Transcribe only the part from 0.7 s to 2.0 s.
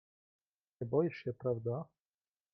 "Nie boisz się, prawda?"